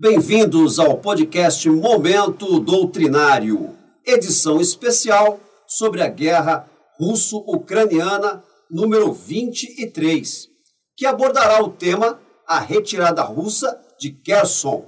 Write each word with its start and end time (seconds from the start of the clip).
Bem-vindos 0.00 0.78
ao 0.78 0.98
podcast 0.98 1.68
Momento 1.68 2.60
Doutrinário, 2.60 3.74
edição 4.06 4.60
especial 4.60 5.40
sobre 5.66 6.00
a 6.02 6.08
guerra 6.08 6.70
russo-ucraniana 7.00 8.44
número 8.70 9.12
23, 9.12 10.46
que 10.96 11.04
abordará 11.04 11.60
o 11.64 11.70
tema 11.70 12.20
A 12.46 12.60
retirada 12.60 13.22
russa 13.22 13.76
de 13.98 14.12
Kherson, 14.12 14.86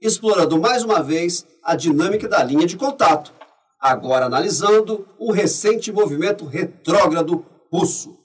explorando 0.00 0.60
mais 0.60 0.84
uma 0.84 1.02
vez 1.02 1.44
a 1.64 1.74
dinâmica 1.74 2.28
da 2.28 2.40
linha 2.44 2.64
de 2.64 2.76
contato, 2.76 3.32
agora 3.80 4.26
analisando 4.26 5.08
o 5.18 5.32
recente 5.32 5.90
movimento 5.90 6.44
retrógrado 6.44 7.44
russo. 7.68 8.16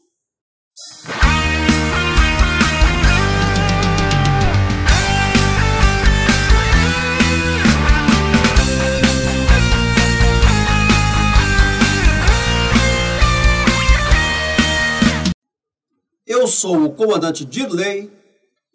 Eu 16.27 16.45
sou 16.45 16.84
o 16.84 16.91
comandante 16.91 17.45
Dirley, 17.45 18.12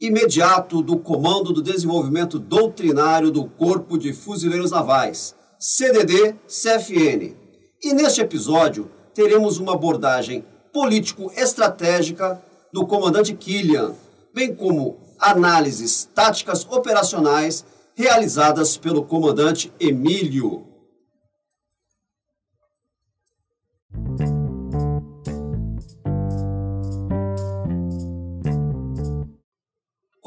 imediato 0.00 0.80
do 0.80 0.98
Comando 0.98 1.52
do 1.52 1.60
Desenvolvimento 1.60 2.38
Doutrinário 2.38 3.30
do 3.30 3.44
Corpo 3.44 3.98
de 3.98 4.14
Fuzileiros 4.14 4.70
Navais, 4.70 5.34
CDD-CFN. 5.58 7.36
E 7.82 7.92
neste 7.92 8.22
episódio 8.22 8.90
teremos 9.12 9.58
uma 9.58 9.74
abordagem 9.74 10.46
político-estratégica 10.72 12.42
do 12.72 12.86
comandante 12.86 13.34
Killian, 13.34 13.92
bem 14.32 14.54
como 14.54 14.96
análises 15.20 16.08
táticas 16.14 16.66
operacionais 16.70 17.66
realizadas 17.94 18.78
pelo 18.78 19.04
comandante 19.04 19.70
Emílio. 19.78 20.71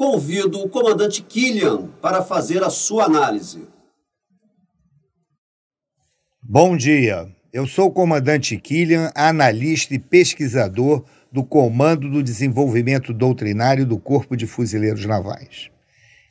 Convido 0.08 0.60
o 0.60 0.68
comandante 0.68 1.20
Killian 1.20 1.88
para 2.00 2.22
fazer 2.22 2.62
a 2.62 2.70
sua 2.70 3.06
análise. 3.06 3.66
Bom 6.40 6.76
dia. 6.76 7.28
Eu 7.52 7.66
sou 7.66 7.88
o 7.88 7.90
comandante 7.90 8.56
Killian, 8.56 9.10
analista 9.16 9.96
e 9.96 9.98
pesquisador 9.98 11.04
do 11.32 11.42
Comando 11.42 12.08
do 12.08 12.22
Desenvolvimento 12.22 13.12
Doutrinário 13.12 13.84
do 13.84 13.98
Corpo 13.98 14.36
de 14.36 14.46
Fuzileiros 14.46 15.04
Navais. 15.04 15.72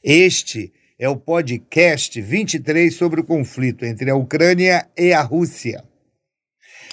Este 0.02 0.72
é 0.98 1.10
o 1.10 1.18
podcast 1.18 2.22
23 2.22 2.96
sobre 2.96 3.20
o 3.20 3.26
conflito 3.26 3.84
entre 3.84 4.10
a 4.10 4.16
Ucrânia 4.16 4.88
e 4.98 5.12
a 5.12 5.22
Rússia 5.22 5.84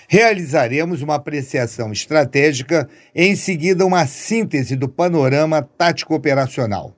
realizaremos 0.09 1.03
uma 1.03 1.15
apreciação 1.15 1.93
estratégica 1.93 2.89
e, 3.15 3.25
em 3.25 3.37
seguida, 3.37 3.87
uma 3.87 4.07
síntese 4.07 4.77
do 4.77 4.89
panorama 4.89 5.62
tático-operacional. 5.62 6.95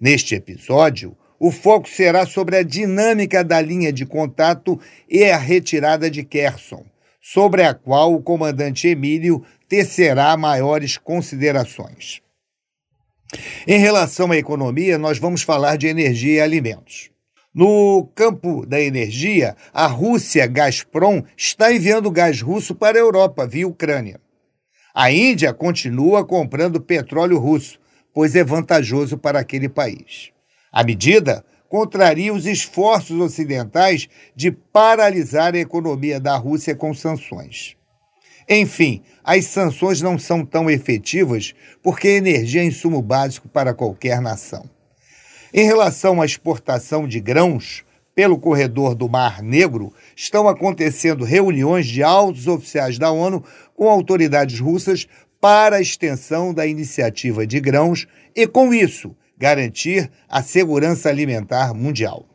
Neste 0.00 0.34
episódio, 0.34 1.16
o 1.38 1.50
foco 1.50 1.88
será 1.88 2.26
sobre 2.26 2.56
a 2.56 2.62
dinâmica 2.62 3.42
da 3.42 3.60
linha 3.60 3.92
de 3.92 4.04
contato 4.04 4.78
e 5.08 5.24
a 5.24 5.38
retirada 5.38 6.10
de 6.10 6.22
Kherson, 6.22 6.84
sobre 7.20 7.62
a 7.62 7.74
qual 7.74 8.14
o 8.14 8.22
comandante 8.22 8.88
Emílio 8.88 9.44
tecerá 9.68 10.36
maiores 10.36 10.98
considerações. 10.98 12.20
Em 13.66 13.78
relação 13.78 14.32
à 14.32 14.36
economia, 14.36 14.98
nós 14.98 15.18
vamos 15.18 15.42
falar 15.42 15.76
de 15.76 15.86
energia 15.86 16.34
e 16.34 16.40
alimentos. 16.40 17.09
No 17.52 18.08
campo 18.14 18.64
da 18.64 18.80
energia, 18.80 19.56
a 19.74 19.88
Rússia 19.88 20.46
Gazprom 20.46 21.24
está 21.36 21.72
enviando 21.72 22.08
gás 22.08 22.40
russo 22.40 22.76
para 22.76 22.96
a 22.96 23.00
Europa 23.00 23.44
via 23.44 23.66
Ucrânia. 23.66 24.20
A 24.94 25.10
Índia 25.10 25.52
continua 25.52 26.24
comprando 26.24 26.80
petróleo 26.80 27.38
russo, 27.38 27.80
pois 28.14 28.36
é 28.36 28.44
vantajoso 28.44 29.18
para 29.18 29.40
aquele 29.40 29.68
país. 29.68 30.30
A 30.70 30.84
medida 30.84 31.44
contraria 31.68 32.32
os 32.32 32.46
esforços 32.46 33.20
ocidentais 33.20 34.08
de 34.36 34.52
paralisar 34.52 35.54
a 35.56 35.58
economia 35.58 36.20
da 36.20 36.36
Rússia 36.36 36.76
com 36.76 36.94
sanções. 36.94 37.76
Enfim, 38.48 39.02
as 39.24 39.46
sanções 39.46 40.00
não 40.00 40.16
são 40.16 40.46
tão 40.46 40.70
efetivas 40.70 41.52
porque 41.82 42.06
a 42.08 42.16
energia 42.16 42.62
é 42.62 42.64
insumo 42.64 43.02
básico 43.02 43.48
para 43.48 43.74
qualquer 43.74 44.20
nação. 44.20 44.70
Em 45.52 45.64
relação 45.64 46.22
à 46.22 46.24
exportação 46.24 47.08
de 47.08 47.18
grãos 47.18 47.82
pelo 48.14 48.38
corredor 48.38 48.94
do 48.94 49.08
Mar 49.08 49.42
Negro, 49.42 49.92
estão 50.14 50.48
acontecendo 50.48 51.24
reuniões 51.24 51.86
de 51.86 52.02
altos 52.02 52.46
oficiais 52.46 52.98
da 52.98 53.10
ONU 53.10 53.42
com 53.74 53.88
autoridades 53.88 54.60
russas 54.60 55.08
para 55.40 55.76
a 55.76 55.80
extensão 55.80 56.54
da 56.54 56.66
iniciativa 56.66 57.46
de 57.46 57.58
grãos 57.58 58.06
e, 58.36 58.46
com 58.46 58.72
isso, 58.72 59.16
garantir 59.36 60.10
a 60.28 60.42
segurança 60.42 61.08
alimentar 61.08 61.74
mundial. 61.74 62.26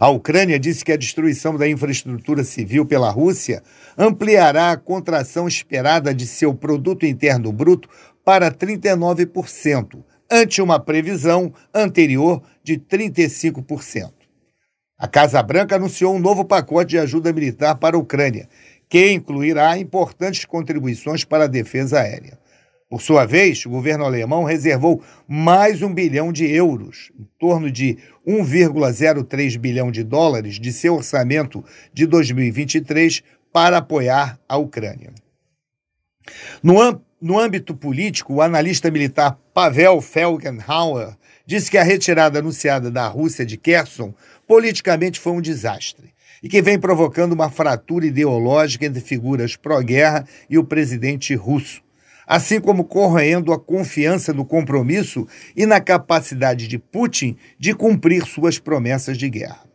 A 0.00 0.08
Ucrânia 0.08 0.58
disse 0.58 0.84
que 0.84 0.92
a 0.92 0.96
destruição 0.96 1.56
da 1.56 1.68
infraestrutura 1.68 2.42
civil 2.42 2.86
pela 2.86 3.10
Rússia 3.10 3.62
ampliará 3.96 4.72
a 4.72 4.76
contração 4.76 5.46
esperada 5.46 6.14
de 6.14 6.26
seu 6.26 6.54
produto 6.54 7.06
interno 7.06 7.52
bruto 7.52 7.88
para 8.24 8.50
39%, 8.50 10.02
ante 10.30 10.60
uma 10.60 10.78
previsão 10.78 11.52
anterior 11.74 12.42
de 12.62 12.78
35%. 12.78 14.12
A 14.98 15.06
Casa 15.06 15.42
Branca 15.42 15.76
anunciou 15.76 16.14
um 16.14 16.18
novo 16.18 16.44
pacote 16.44 16.90
de 16.90 16.98
ajuda 16.98 17.32
militar 17.32 17.76
para 17.76 17.96
a 17.96 18.00
Ucrânia, 18.00 18.48
que 18.88 19.10
incluirá 19.10 19.76
importantes 19.78 20.44
contribuições 20.44 21.24
para 21.24 21.44
a 21.44 21.48
defesa 21.48 22.00
aérea. 22.00 22.38
Por 22.88 23.02
sua 23.02 23.26
vez, 23.26 23.66
o 23.66 23.70
governo 23.70 24.04
alemão 24.04 24.44
reservou 24.44 25.02
mais 25.26 25.82
um 25.82 25.92
bilhão 25.92 26.32
de 26.32 26.46
euros, 26.46 27.10
em 27.18 27.26
torno 27.38 27.70
de 27.70 27.98
1,03 28.26 29.58
bilhão 29.58 29.90
de 29.90 30.04
dólares, 30.04 30.60
de 30.60 30.72
seu 30.72 30.94
orçamento 30.94 31.64
de 31.92 32.06
2023 32.06 33.22
para 33.52 33.78
apoiar 33.78 34.38
a 34.48 34.56
Ucrânia. 34.56 35.12
No, 36.62 37.00
no 37.20 37.38
âmbito 37.38 37.74
político, 37.74 38.34
o 38.34 38.42
analista 38.42 38.90
militar 38.90 39.38
Pavel 39.54 40.00
Felgenhauer 40.00 41.16
disse 41.46 41.70
que 41.70 41.78
a 41.78 41.82
retirada 41.82 42.38
anunciada 42.40 42.90
da 42.90 43.06
Rússia 43.08 43.46
de 43.46 43.56
Kherson 43.56 44.12
politicamente 44.46 45.18
foi 45.18 45.32
um 45.32 45.40
desastre 45.40 46.12
e 46.42 46.48
que 46.48 46.60
vem 46.60 46.78
provocando 46.78 47.32
uma 47.32 47.50
fratura 47.50 48.06
ideológica 48.06 48.84
entre 48.84 49.00
figuras 49.00 49.56
pró-guerra 49.56 50.26
e 50.50 50.58
o 50.58 50.64
presidente 50.64 51.34
russo, 51.34 51.82
assim 52.26 52.60
como 52.60 52.84
corroendo 52.84 53.52
a 53.52 53.58
confiança 53.58 54.34
no 54.34 54.44
compromisso 54.44 55.26
e 55.56 55.64
na 55.64 55.80
capacidade 55.80 56.68
de 56.68 56.78
Putin 56.78 57.36
de 57.58 57.72
cumprir 57.72 58.26
suas 58.26 58.58
promessas 58.58 59.16
de 59.16 59.30
guerra. 59.30 59.65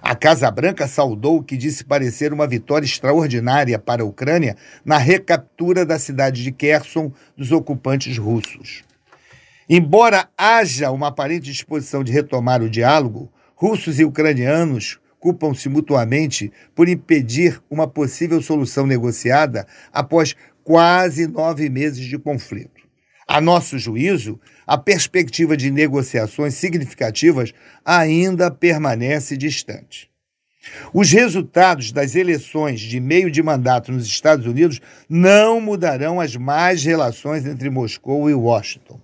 A 0.00 0.14
Casa 0.14 0.50
Branca 0.50 0.86
saudou 0.86 1.38
o 1.38 1.42
que 1.42 1.56
disse 1.56 1.84
parecer 1.84 2.32
uma 2.32 2.46
vitória 2.46 2.86
extraordinária 2.86 3.78
para 3.78 4.02
a 4.02 4.06
Ucrânia 4.06 4.56
na 4.84 4.98
recaptura 4.98 5.84
da 5.84 5.98
cidade 5.98 6.42
de 6.42 6.52
Kherson 6.52 7.12
dos 7.36 7.52
ocupantes 7.52 8.18
russos. 8.18 8.82
Embora 9.68 10.28
haja 10.36 10.90
uma 10.90 11.08
aparente 11.08 11.50
disposição 11.50 12.04
de 12.04 12.12
retomar 12.12 12.62
o 12.62 12.68
diálogo, 12.68 13.32
russos 13.54 13.98
e 13.98 14.04
ucranianos 14.04 14.98
culpam-se 15.18 15.70
mutuamente 15.70 16.52
por 16.74 16.86
impedir 16.86 17.58
uma 17.70 17.88
possível 17.88 18.42
solução 18.42 18.86
negociada 18.86 19.66
após 19.90 20.36
quase 20.62 21.26
nove 21.26 21.70
meses 21.70 22.04
de 22.04 22.18
conflito. 22.18 22.82
A 23.26 23.40
nosso 23.40 23.78
juízo, 23.78 24.38
a 24.66 24.78
perspectiva 24.78 25.56
de 25.56 25.70
negociações 25.70 26.54
significativas 26.54 27.52
ainda 27.84 28.50
permanece 28.50 29.36
distante. 29.36 30.10
Os 30.92 31.10
resultados 31.10 31.92
das 31.92 32.14
eleições 32.14 32.80
de 32.80 32.98
meio 32.98 33.30
de 33.30 33.42
mandato 33.42 33.92
nos 33.92 34.06
Estados 34.06 34.46
Unidos 34.46 34.80
não 35.08 35.60
mudarão 35.60 36.20
as 36.20 36.36
más 36.36 36.82
relações 36.82 37.46
entre 37.46 37.68
Moscou 37.68 38.30
e 38.30 38.34
Washington. 38.34 39.00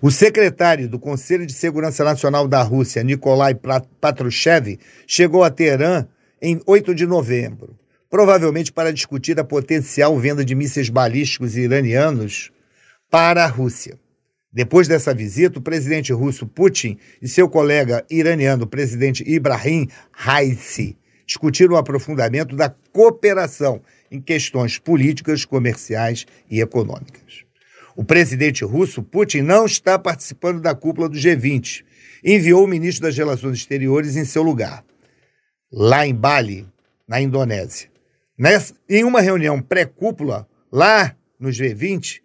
O 0.00 0.10
secretário 0.10 0.88
do 0.88 0.98
Conselho 0.98 1.46
de 1.46 1.52
Segurança 1.52 2.02
Nacional 2.02 2.48
da 2.48 2.62
Rússia, 2.62 3.02
Nikolai 3.02 3.54
Patrushev, 4.00 4.78
chegou 5.06 5.44
a 5.44 5.50
Teherã 5.50 6.06
em 6.40 6.60
8 6.66 6.94
de 6.94 7.06
novembro, 7.06 7.78
provavelmente 8.08 8.72
para 8.72 8.92
discutir 8.92 9.38
a 9.38 9.44
potencial 9.44 10.18
venda 10.18 10.44
de 10.44 10.54
mísseis 10.54 10.88
balísticos 10.88 11.56
iranianos 11.56 12.50
para 13.10 13.44
a 13.44 13.48
Rússia. 13.48 13.98
Depois 14.52 14.88
dessa 14.88 15.14
visita, 15.14 15.58
o 15.58 15.62
presidente 15.62 16.12
russo 16.12 16.46
Putin 16.46 16.98
e 17.22 17.28
seu 17.28 17.48
colega 17.48 18.04
iraniano, 18.10 18.66
presidente 18.66 19.22
Ibrahim 19.24 19.88
Raisi, 20.10 20.96
discutiram 21.24 21.74
o 21.74 21.78
aprofundamento 21.78 22.56
da 22.56 22.68
cooperação 22.92 23.80
em 24.10 24.20
questões 24.20 24.76
políticas, 24.76 25.44
comerciais 25.44 26.26
e 26.50 26.60
econômicas. 26.60 27.44
O 27.94 28.04
presidente 28.04 28.64
russo, 28.64 29.02
Putin, 29.02 29.42
não 29.42 29.66
está 29.66 29.96
participando 29.96 30.60
da 30.60 30.74
cúpula 30.74 31.08
do 31.08 31.16
G20. 31.16 31.84
Enviou 32.24 32.64
o 32.64 32.68
ministro 32.68 33.02
das 33.04 33.16
Relações 33.16 33.58
Exteriores 33.58 34.16
em 34.16 34.24
seu 34.24 34.42
lugar, 34.42 34.84
lá 35.72 36.04
em 36.04 36.14
Bali, 36.14 36.66
na 37.06 37.20
Indonésia. 37.20 37.88
Nessa, 38.36 38.74
em 38.88 39.04
uma 39.04 39.20
reunião 39.20 39.60
pré-cúpula, 39.60 40.48
lá 40.72 41.14
no 41.38 41.50
G20, 41.50 42.20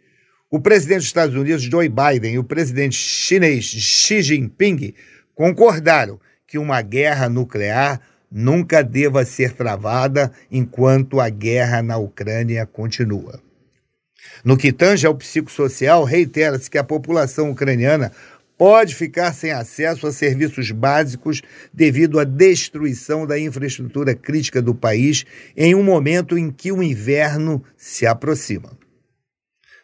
o 0.50 0.60
presidente 0.60 0.98
dos 0.98 1.08
Estados 1.08 1.36
Unidos, 1.36 1.64
Joe 1.64 1.90
Biden, 1.90 2.36
e 2.36 2.40
o 2.40 2.44
presidente 2.44 2.96
chinês 2.96 3.66
Xi 3.66 4.22
Jinping 4.22 4.94
concordaram 5.34 6.20
que 6.48 6.58
uma 6.58 6.82
guerra 6.82 7.28
nuclear 7.28 8.00
nunca 8.32 8.84
deva 8.84 9.26
ser 9.26 9.54
travada 9.54 10.32
enquanto 10.52 11.20
a 11.20 11.30
guerra 11.30 11.82
na 11.82 11.98
Ucrânia 11.98 12.66
continua. 12.66 13.42
No 14.44 14.58
que 14.58 14.72
tange 14.72 15.08
ao 15.08 15.16
psicossocial, 15.16 16.04
reitera-se 16.04 16.70
que 16.70 16.78
a 16.78 16.84
população 16.84 17.52
ucraniana 17.52 18.12
pode 18.58 18.96
ficar 18.96 19.34
sem 19.34 19.52
acesso 19.52 20.08
a 20.08 20.12
serviços 20.12 20.72
básicos 20.72 21.42
devido 21.74 22.20
à 22.20 22.24
destruição 22.24 23.26
da 23.26 23.40
infraestrutura 23.40 24.16
crítica 24.16 24.62
do 24.62 24.74
país 24.74 25.26
em 25.58 25.76
um 25.76 25.84
momento 25.84 26.38
em 26.38 26.52
que 26.52 26.72
o 26.72 26.82
inverno 26.82 27.64
se 27.76 28.06
aproxima. 28.06 28.85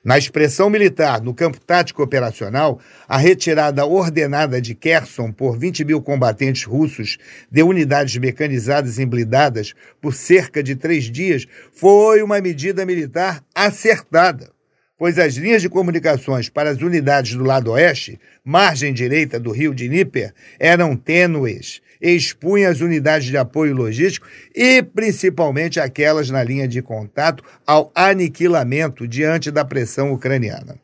Na 0.04 0.18
expressão 0.18 0.68
militar, 0.68 1.22
no 1.22 1.32
campo 1.32 1.60
tático 1.60 2.02
operacional, 2.02 2.80
a 3.08 3.18
retirada 3.18 3.86
ordenada 3.86 4.60
de 4.60 4.74
Kherson 4.74 5.32
por 5.32 5.60
20 5.60 5.86
mil 5.86 6.02
combatentes 6.02 6.64
russos 6.64 7.20
de 7.52 7.62
unidades 7.62 8.18
mecanizadas 8.18 8.98
e 8.98 9.06
blindadas 9.06 9.76
por 10.02 10.16
cerca 10.16 10.64
de 10.64 10.76
três 10.76 11.04
dias 11.04 11.46
foi 11.72 12.24
uma 12.24 12.42
medida 12.42 12.84
militar 12.84 13.44
acertada 13.54 14.52
pois 15.02 15.18
as 15.18 15.34
linhas 15.34 15.64
de 15.64 15.68
comunicações 15.68 16.48
para 16.48 16.70
as 16.70 16.80
unidades 16.80 17.34
do 17.34 17.44
lado 17.44 17.72
oeste, 17.72 18.20
margem 18.46 18.94
direita 18.94 19.40
do 19.40 19.50
rio 19.50 19.74
de 19.74 19.88
Dnieper, 19.88 20.32
eram 20.60 20.96
tênues 20.96 21.82
e 22.00 22.12
expunham 22.12 22.70
as 22.70 22.82
unidades 22.82 23.28
de 23.28 23.36
apoio 23.36 23.74
logístico 23.74 24.28
e 24.54 24.84
principalmente 24.84 25.80
aquelas 25.80 26.30
na 26.30 26.44
linha 26.44 26.68
de 26.68 26.84
contato 26.84 27.44
ao 27.66 27.92
aniquilamento 27.96 29.08
diante 29.08 29.50
da 29.50 29.66
pressão 29.66 30.14
ucraniana. 30.14 30.80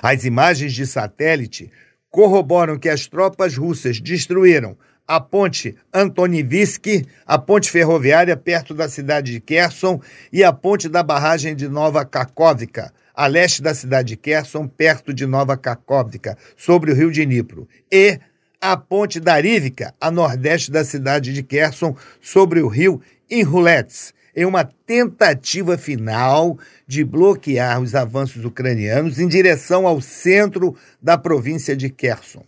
As 0.00 0.24
imagens 0.24 0.72
de 0.72 0.86
satélite 0.86 1.72
corroboram 2.08 2.78
que 2.78 2.88
as 2.88 3.08
tropas 3.08 3.56
russas 3.56 3.98
destruíram 4.00 4.78
a 5.06 5.20
ponte 5.20 5.76
Antonivsky, 5.92 7.06
a 7.24 7.38
ponte 7.38 7.70
ferroviária 7.70 8.36
perto 8.36 8.74
da 8.74 8.88
cidade 8.88 9.32
de 9.32 9.40
Kherson 9.40 10.00
e 10.32 10.42
a 10.42 10.52
ponte 10.52 10.88
da 10.88 11.02
barragem 11.02 11.54
de 11.54 11.68
Nova 11.68 12.04
Kakovka, 12.04 12.92
a 13.14 13.26
leste 13.26 13.62
da 13.62 13.72
cidade 13.72 14.08
de 14.08 14.16
Kherson, 14.16 14.66
perto 14.66 15.14
de 15.14 15.26
Nova 15.26 15.56
Kakovka, 15.56 16.36
sobre 16.56 16.90
o 16.90 16.94
rio 16.94 17.10
de 17.10 17.24
Dnipro, 17.24 17.68
e 17.90 18.18
a 18.60 18.76
ponte 18.76 19.20
da 19.20 19.40
Rivka, 19.40 19.94
a 20.00 20.10
nordeste 20.10 20.70
da 20.70 20.84
cidade 20.84 21.32
de 21.32 21.42
Kherson, 21.42 21.96
sobre 22.20 22.60
o 22.60 22.68
rio 22.68 23.00
Inhulets, 23.30 24.12
em 24.34 24.44
uma 24.44 24.64
tentativa 24.64 25.78
final 25.78 26.58
de 26.86 27.04
bloquear 27.04 27.80
os 27.80 27.94
avanços 27.94 28.44
ucranianos 28.44 29.18
em 29.18 29.28
direção 29.28 29.86
ao 29.86 30.00
centro 30.00 30.76
da 31.00 31.16
província 31.16 31.74
de 31.76 31.88
Kherson. 31.88 32.44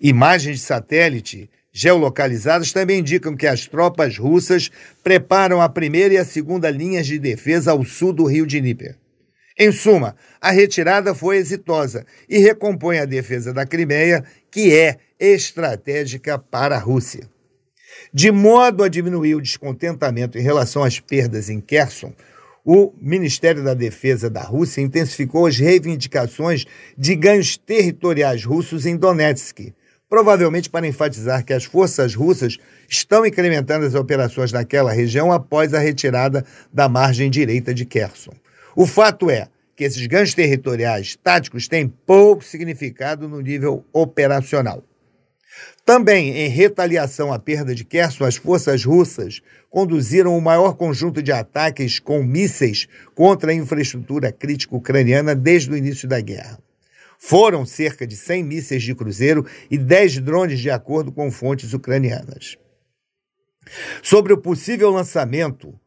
Imagens 0.00 0.58
de 0.58 0.62
satélite 0.64 1.50
geolocalizadas 1.72 2.72
também 2.72 3.00
indicam 3.00 3.36
que 3.36 3.46
as 3.46 3.66
tropas 3.66 4.16
russas 4.18 4.70
preparam 5.02 5.60
a 5.60 5.68
primeira 5.68 6.14
e 6.14 6.18
a 6.18 6.24
segunda 6.24 6.70
linhas 6.70 7.06
de 7.06 7.18
defesa 7.18 7.72
ao 7.72 7.84
sul 7.84 8.12
do 8.12 8.24
rio 8.24 8.46
de 8.46 8.60
Dnieper. 8.60 8.96
Em 9.58 9.72
suma, 9.72 10.14
a 10.40 10.52
retirada 10.52 11.14
foi 11.14 11.36
exitosa 11.36 12.06
e 12.28 12.38
recompõe 12.38 12.98
a 12.98 13.04
defesa 13.04 13.52
da 13.52 13.66
Crimeia, 13.66 14.24
que 14.50 14.72
é 14.72 14.98
estratégica 15.18 16.38
para 16.38 16.76
a 16.76 16.78
Rússia. 16.78 17.28
De 18.14 18.30
modo 18.30 18.84
a 18.84 18.88
diminuir 18.88 19.34
o 19.34 19.42
descontentamento 19.42 20.38
em 20.38 20.42
relação 20.42 20.84
às 20.84 21.00
perdas 21.00 21.50
em 21.50 21.60
Kherson, 21.60 22.12
o 22.64 22.92
Ministério 23.00 23.64
da 23.64 23.74
Defesa 23.74 24.30
da 24.30 24.42
Rússia 24.42 24.80
intensificou 24.80 25.46
as 25.46 25.58
reivindicações 25.58 26.64
de 26.96 27.16
ganhos 27.16 27.56
territoriais 27.56 28.44
russos 28.44 28.86
em 28.86 28.96
Donetsk, 28.96 29.72
provavelmente 30.08 30.70
para 30.70 30.86
enfatizar 30.86 31.44
que 31.44 31.52
as 31.52 31.64
forças 31.64 32.14
russas 32.14 32.58
estão 32.88 33.26
incrementando 33.26 33.84
as 33.84 33.94
operações 33.94 34.52
naquela 34.52 34.92
região 34.92 35.30
após 35.30 35.74
a 35.74 35.78
retirada 35.78 36.44
da 36.72 36.88
margem 36.88 37.30
direita 37.30 37.74
de 37.74 37.84
Kherson. 37.84 38.32
O 38.74 38.86
fato 38.86 39.30
é 39.30 39.48
que 39.76 39.84
esses 39.84 40.04
ganhos 40.06 40.34
territoriais 40.34 41.16
táticos 41.16 41.68
têm 41.68 41.88
pouco 41.88 42.42
significado 42.42 43.28
no 43.28 43.40
nível 43.40 43.84
operacional. 43.92 44.82
Também, 45.84 46.36
em 46.36 46.48
retaliação 46.48 47.32
à 47.32 47.38
perda 47.38 47.74
de 47.74 47.84
Kherson, 47.84 48.24
as 48.24 48.36
forças 48.36 48.84
russas 48.84 49.40
conduziram 49.70 50.36
o 50.36 50.40
maior 50.40 50.74
conjunto 50.74 51.22
de 51.22 51.32
ataques 51.32 51.98
com 51.98 52.22
mísseis 52.22 52.86
contra 53.14 53.52
a 53.52 53.54
infraestrutura 53.54 54.30
crítica 54.30 54.76
ucraniana 54.76 55.34
desde 55.34 55.70
o 55.70 55.76
início 55.76 56.08
da 56.08 56.20
guerra. 56.20 56.58
Foram 57.18 57.66
cerca 57.66 58.06
de 58.06 58.16
100 58.16 58.44
mísseis 58.44 58.82
de 58.82 58.94
cruzeiro 58.94 59.44
e 59.68 59.76
10 59.76 60.20
drones, 60.20 60.60
de 60.60 60.70
acordo 60.70 61.10
com 61.10 61.30
fontes 61.32 61.74
ucranianas. 61.74 62.56
Sobre 64.02 64.32
o 64.32 64.38
possível 64.38 64.90
lançamento 64.90 65.78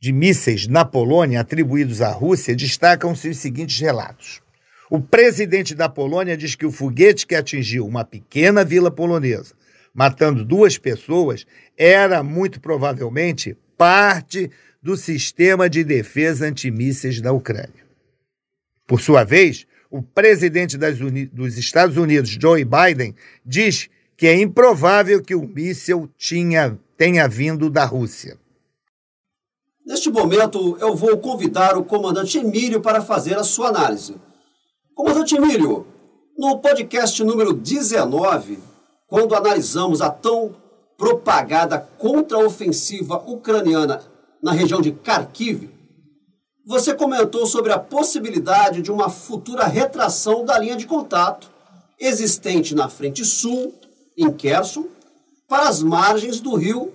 de 0.00 0.12
mísseis 0.12 0.68
na 0.68 0.84
Polônia 0.84 1.40
atribuídos 1.40 2.00
à 2.00 2.10
Rússia, 2.10 2.54
destacam-se 2.54 3.28
os 3.28 3.38
seguintes 3.38 3.80
relatos. 3.80 4.40
O 4.88 5.00
presidente 5.00 5.74
da 5.74 5.88
Polônia 5.88 6.36
diz 6.36 6.54
que 6.54 6.64
o 6.64 6.70
foguete 6.70 7.26
que 7.26 7.34
atingiu 7.34 7.84
uma 7.84 8.04
pequena 8.04 8.64
vila 8.64 8.90
polonesa, 8.90 9.54
matando 9.92 10.44
duas 10.44 10.78
pessoas, 10.78 11.44
era 11.76 12.22
muito 12.22 12.60
provavelmente 12.60 13.56
parte 13.76 14.50
do 14.80 14.96
sistema 14.96 15.68
de 15.68 15.82
defesa 15.82 16.46
antimísseis 16.46 17.20
da 17.20 17.32
Ucrânia. 17.32 17.84
Por 18.86 19.00
sua 19.00 19.24
vez, 19.24 19.66
o 19.90 20.02
presidente 20.02 20.76
dos 20.76 21.56
Estados 21.56 21.96
Unidos, 21.96 22.36
Joe 22.40 22.64
Biden, 22.64 23.14
diz 23.44 23.88
que 24.16 24.26
é 24.26 24.34
improvável 24.40 25.22
que 25.22 25.34
o 25.34 25.46
míssil 25.46 26.10
tinha, 26.16 26.78
tenha 26.96 27.28
vindo 27.28 27.70
da 27.70 27.84
Rússia. 27.84 28.38
Neste 29.86 30.10
momento, 30.10 30.76
eu 30.80 30.94
vou 30.94 31.16
convidar 31.16 31.78
o 31.78 31.84
comandante 31.84 32.36
Emílio 32.36 32.80
para 32.80 33.00
fazer 33.00 33.38
a 33.38 33.44
sua 33.44 33.68
análise. 33.68 34.16
Comandante 34.94 35.36
Emílio, 35.36 35.86
no 36.36 36.58
podcast 36.58 37.22
número 37.24 37.54
19, 37.54 38.58
quando 39.06 39.34
analisamos 39.34 40.02
a 40.02 40.10
tão 40.10 40.54
propagada 40.98 41.78
contra-ofensiva 41.96 43.22
ucraniana 43.26 44.02
na 44.42 44.52
região 44.52 44.80
de 44.80 44.90
Kharkiv, 44.90 45.70
você 46.68 46.94
comentou 46.94 47.46
sobre 47.46 47.72
a 47.72 47.78
possibilidade 47.78 48.82
de 48.82 48.92
uma 48.92 49.08
futura 49.08 49.64
retração 49.64 50.44
da 50.44 50.58
linha 50.58 50.76
de 50.76 50.86
contato 50.86 51.50
existente 51.98 52.74
na 52.74 52.90
frente 52.90 53.24
sul, 53.24 53.72
em 54.14 54.30
Kherson, 54.30 54.84
para 55.48 55.66
as 55.66 55.82
margens 55.82 56.40
do 56.40 56.54
rio 56.56 56.92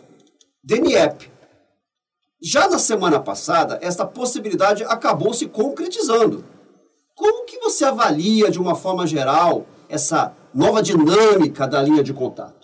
Dnieper. 0.64 1.32
Já 2.40 2.70
na 2.70 2.78
semana 2.78 3.20
passada, 3.20 3.80
esta 3.82 4.06
possibilidade 4.06 4.84
acabou 4.84 5.34
se 5.34 5.48
concretizando. 5.48 6.46
Como 7.16 7.46
que 7.46 7.58
você 7.58 7.84
avalia, 7.84 8.52
de 8.52 8.60
uma 8.60 8.76
forma 8.76 9.08
geral, 9.08 9.66
essa 9.90 10.36
nova 10.54 10.84
dinâmica 10.84 11.68
da 11.68 11.82
linha 11.82 12.04
de 12.04 12.14
contato? 12.14 12.63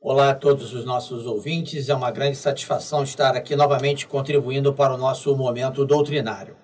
Olá 0.00 0.30
a 0.30 0.34
todos 0.34 0.72
os 0.74 0.84
nossos 0.84 1.26
ouvintes, 1.26 1.88
é 1.88 1.94
uma 1.94 2.12
grande 2.12 2.36
satisfação 2.36 3.02
estar 3.02 3.34
aqui 3.34 3.56
novamente 3.56 4.06
contribuindo 4.06 4.72
para 4.72 4.94
o 4.94 4.96
nosso 4.96 5.36
momento 5.36 5.84
doutrinário. 5.84 6.56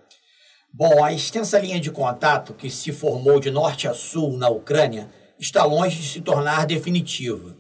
Bom, 0.72 1.02
a 1.02 1.12
extensa 1.12 1.58
linha 1.58 1.80
de 1.80 1.90
contato 1.90 2.54
que 2.54 2.70
se 2.70 2.92
formou 2.92 3.40
de 3.40 3.50
norte 3.50 3.88
a 3.88 3.92
sul 3.92 4.38
na 4.38 4.48
Ucrânia 4.48 5.10
está 5.36 5.64
longe 5.64 6.00
de 6.00 6.06
se 6.06 6.20
tornar 6.20 6.64
definitiva. 6.64 7.56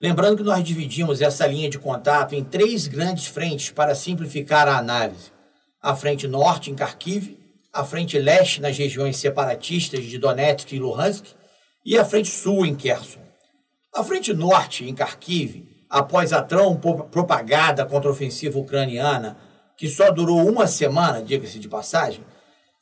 Lembrando 0.00 0.38
que 0.38 0.42
nós 0.42 0.64
dividimos 0.64 1.20
essa 1.20 1.46
linha 1.46 1.68
de 1.68 1.78
contato 1.78 2.34
em 2.34 2.42
três 2.42 2.86
grandes 2.86 3.26
frentes 3.26 3.70
para 3.70 3.94
simplificar 3.94 4.66
a 4.66 4.78
análise: 4.78 5.30
a 5.82 5.94
frente 5.94 6.26
norte 6.26 6.70
em 6.70 6.74
Kharkiv, 6.74 7.36
a 7.70 7.84
frente 7.84 8.18
leste 8.18 8.62
nas 8.62 8.78
regiões 8.78 9.18
separatistas 9.18 10.02
de 10.02 10.16
Donetsk 10.16 10.72
e 10.72 10.78
Luhansk 10.78 11.26
e 11.84 11.98
a 11.98 12.06
frente 12.06 12.30
sul 12.30 12.64
em 12.64 12.74
Kherson. 12.74 13.29
A 13.92 14.04
frente 14.04 14.32
norte, 14.32 14.84
em 14.88 14.94
Kharkiv, 14.94 15.64
após 15.88 16.32
a 16.32 16.40
tão 16.40 16.76
propagada 16.76 17.84
contra-ofensiva 17.84 18.58
ucraniana, 18.58 19.36
que 19.76 19.88
só 19.88 20.12
durou 20.12 20.48
uma 20.48 20.66
semana, 20.68 21.22
diga-se 21.22 21.58
de 21.58 21.68
passagem, 21.68 22.24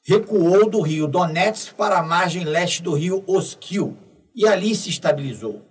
recuou 0.04 0.68
do 0.68 0.80
rio 0.82 1.06
Donetsk 1.06 1.74
para 1.74 1.98
a 1.98 2.02
margem 2.02 2.44
leste 2.44 2.82
do 2.82 2.92
rio 2.92 3.24
Oskil 3.26 3.96
e 4.34 4.46
ali 4.46 4.74
se 4.74 4.90
estabilizou. 4.90 5.62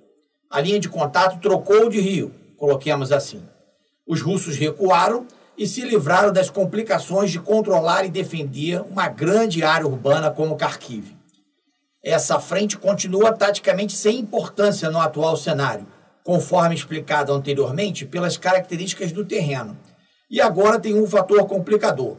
A 0.50 0.60
linha 0.60 0.79
de 0.79 0.89
contato 0.89 1.39
trocou 1.39 1.89
de 1.89 2.00
rio, 2.00 2.34
coloquemos 2.56 3.12
assim. 3.12 3.44
Os 4.08 4.22
russos 4.22 4.56
recuaram 4.56 5.27
e 5.58 5.67
se 5.67 5.82
livraram 5.82 6.32
das 6.32 6.50
complicações 6.50 7.29
de 7.29 7.39
controlar 7.39 8.06
e 8.06 8.10
defender 8.10 8.82
uma 8.82 9.08
grande 9.08 9.63
área 9.63 9.86
urbana 9.86 10.32
como 10.32 10.56
Kharkiv. 10.56 11.16
Essa 12.09 12.39
frente 12.39 12.77
continua 12.77 13.33
taticamente 13.33 13.91
sem 13.91 14.19
importância 14.19 14.89
no 14.89 14.97
atual 14.97 15.35
cenário, 15.35 15.85
conforme 16.23 16.73
explicado 16.73 17.33
anteriormente 17.33 18.05
pelas 18.05 18.37
características 18.37 19.11
do 19.11 19.25
terreno. 19.25 19.77
E 20.31 20.39
agora 20.39 20.79
tem 20.79 20.97
um 20.97 21.05
fator 21.05 21.45
complicador. 21.45 22.15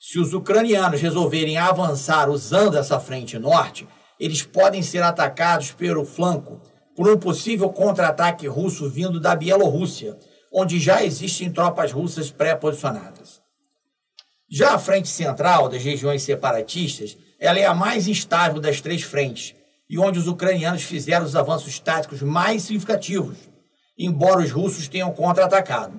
Se 0.00 0.18
os 0.18 0.32
ucranianos 0.32 1.02
resolverem 1.02 1.58
avançar 1.58 2.30
usando 2.30 2.78
essa 2.78 2.98
frente 2.98 3.38
norte, 3.38 3.86
eles 4.18 4.44
podem 4.44 4.82
ser 4.82 5.02
atacados 5.02 5.72
pelo 5.72 6.06
flanco 6.06 6.62
por 6.96 7.06
um 7.06 7.18
possível 7.18 7.68
contra-ataque 7.68 8.46
russo 8.46 8.88
vindo 8.88 9.20
da 9.20 9.36
Bielorrússia, 9.36 10.16
onde 10.50 10.80
já 10.80 11.04
existem 11.04 11.52
tropas 11.52 11.92
russas 11.92 12.30
pré-posicionadas. 12.30 13.42
Já 14.50 14.72
a 14.72 14.78
frente 14.78 15.08
central 15.08 15.68
das 15.68 15.84
regiões 15.84 16.22
separatistas, 16.22 17.14
ela 17.42 17.58
é 17.58 17.66
a 17.66 17.74
mais 17.74 18.06
instável 18.06 18.60
das 18.60 18.80
três 18.80 19.02
frentes 19.02 19.52
e 19.90 19.98
onde 19.98 20.18
os 20.18 20.28
ucranianos 20.28 20.84
fizeram 20.84 21.26
os 21.26 21.34
avanços 21.34 21.80
táticos 21.80 22.22
mais 22.22 22.62
significativos, 22.62 23.36
embora 23.98 24.40
os 24.40 24.52
russos 24.52 24.86
tenham 24.86 25.10
contra-atacado. 25.12 25.98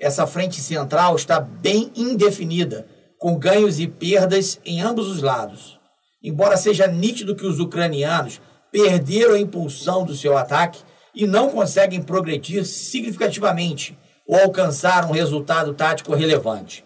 Essa 0.00 0.26
frente 0.26 0.60
central 0.60 1.14
está 1.14 1.38
bem 1.38 1.92
indefinida, 1.94 2.86
com 3.18 3.38
ganhos 3.38 3.78
e 3.78 3.86
perdas 3.86 4.58
em 4.64 4.80
ambos 4.80 5.08
os 5.08 5.20
lados. 5.20 5.78
Embora 6.24 6.56
seja 6.56 6.86
nítido 6.86 7.36
que 7.36 7.46
os 7.46 7.60
ucranianos 7.60 8.40
perderam 8.72 9.34
a 9.34 9.38
impulsão 9.38 10.04
do 10.04 10.16
seu 10.16 10.36
ataque, 10.36 10.80
e 11.14 11.26
não 11.26 11.50
conseguem 11.50 12.02
progredir 12.02 12.64
significativamente 12.64 13.98
ou 14.26 14.38
alcançar 14.38 15.04
um 15.04 15.12
resultado 15.12 15.74
tático 15.74 16.14
relevante. 16.14 16.82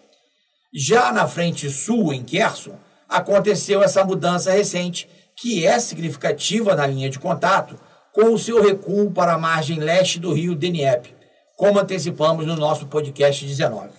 Já 0.73 1.13
na 1.13 1.25
frente 1.27 1.69
sul, 1.69 2.13
em 2.13 2.23
Kherson, 2.23 2.77
aconteceu 3.07 3.81
essa 3.81 4.03
mudança 4.03 4.51
recente, 4.51 5.09
que 5.35 5.65
é 5.65 5.79
significativa 5.79 6.75
na 6.75 6.85
linha 6.87 7.09
de 7.09 7.19
contato, 7.19 7.79
com 8.13 8.33
o 8.33 8.39
seu 8.39 8.61
recuo 8.61 9.11
para 9.11 9.33
a 9.33 9.37
margem 9.37 9.79
leste 9.79 10.19
do 10.19 10.33
rio 10.33 10.55
Dnieper, 10.55 11.15
como 11.55 11.79
antecipamos 11.79 12.45
no 12.45 12.55
nosso 12.55 12.87
podcast 12.87 13.45
19. 13.45 13.89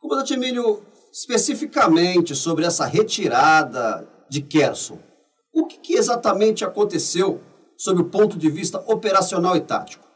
Comandante 0.00 0.34
Emílio, 0.34 0.82
especificamente 1.12 2.34
sobre 2.34 2.64
essa 2.64 2.86
retirada 2.86 4.08
de 4.30 4.40
Kherson, 4.40 4.98
o 5.52 5.66
que, 5.66 5.78
que 5.78 5.94
exatamente 5.94 6.64
aconteceu 6.64 7.42
sob 7.76 8.00
o 8.00 8.06
ponto 8.06 8.38
de 8.38 8.50
vista 8.50 8.82
operacional 8.86 9.56
e 9.56 9.60
tático. 9.60 10.06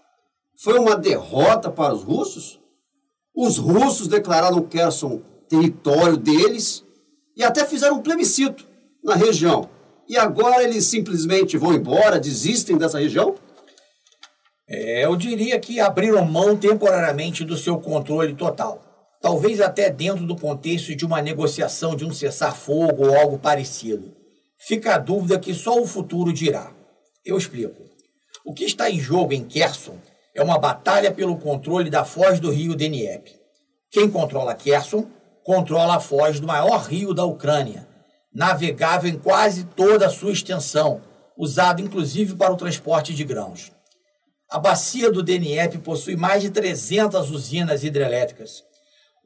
Foi 0.63 0.79
uma 0.79 0.97
derrota 0.97 1.71
para 1.71 1.95
os 1.95 2.03
russos? 2.03 2.61
Os 3.35 3.59
russos 3.59 4.09
declararam 4.09 4.63
Kherson 4.63 5.21
território 5.49 6.17
deles 6.17 6.85
e 7.37 7.43
até 7.43 7.65
fizeram 7.65 7.97
um 7.97 8.03
plebiscito 8.03 8.67
na 9.03 9.15
região. 9.15 9.69
E 10.09 10.17
agora 10.17 10.63
eles 10.63 10.85
simplesmente 10.87 11.57
vão 11.57 11.73
embora, 11.73 12.21
desistem 12.21 12.77
dessa 12.77 12.99
região? 12.99 13.35
É, 14.69 15.05
eu 15.05 15.17
diria 15.17 15.59
que 15.61 15.81
abriram 15.81 16.25
mão 16.25 16.57
temporariamente 16.57 17.45
do 17.45 17.57
seu 17.57 17.79
controle 17.79 18.35
total. 18.35 18.83
Talvez 19.21 19.61
até 19.61 19.91
dentro 19.91 20.27
do 20.27 20.35
contexto 20.35 20.97
de 20.97 21.07
uma 21.07 21.23
negociação 21.23 21.95
de 21.95 22.05
um 22.05 22.13
cessar-fogo 22.13 23.07
ou 23.07 23.17
algo 23.17 23.39
parecido. 23.39 24.13
Fica 24.67 24.95
a 24.95 24.99
dúvida 24.99 25.39
que 25.39 25.55
só 25.55 25.81
o 25.81 25.87
futuro 25.87 26.33
dirá. 26.33 26.73
Eu 27.25 27.37
explico. 27.37 27.83
O 28.45 28.53
que 28.53 28.65
está 28.65 28.91
em 28.91 28.99
jogo 28.99 29.33
em 29.33 29.45
Kherson 29.45 29.97
é 30.35 30.43
uma 30.43 30.59
batalha 30.59 31.13
pelo 31.13 31.37
controle 31.37 31.91
da 31.91 32.05
foz 32.05 32.41
do 32.41 32.51
rio 32.51 32.75
Dnieper. 32.75 33.39
Quem 33.91 34.11
controla 34.11 34.55
Kherson 34.55 35.07
controla 35.45 35.97
a 35.97 36.01
foz 36.01 36.41
do 36.41 36.47
maior 36.47 36.83
rio 36.83 37.13
da 37.13 37.25
Ucrânia, 37.25 37.89
navegável 38.33 39.11
em 39.11 39.19
quase 39.19 39.65
toda 39.65 40.07
a 40.07 40.11
sua 40.11 40.33
extensão, 40.33 41.01
usado 41.37 41.83
inclusive 41.83 42.35
para 42.35 42.53
o 42.53 42.57
transporte 42.57 43.15
de 43.15 43.25
grãos. 43.25 43.73
A 44.49 44.59
bacia 44.59 45.11
do 45.11 45.23
Dnieper 45.23 45.81
possui 45.81 46.15
mais 46.15 46.43
de 46.43 46.51
300 46.51 47.31
usinas 47.31 47.85
hidrelétricas. 47.85 48.63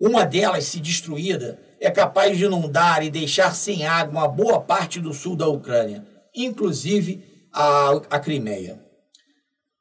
Uma 0.01 0.25
delas, 0.25 0.67
se 0.67 0.79
destruída, 0.79 1.59
é 1.81 1.91
capaz 1.91 2.37
de 2.37 2.45
inundar 2.45 3.03
e 3.03 3.11
deixar 3.11 3.55
sem 3.55 3.87
água 3.87 4.21
uma 4.21 4.29
boa 4.29 4.61
parte 4.61 5.01
do 5.01 5.13
sul 5.13 5.35
da 5.35 5.49
Ucrânia, 5.49 6.07
inclusive 6.35 7.49
a, 7.53 7.91
a 8.11 8.21
Crimeia. 8.21 8.81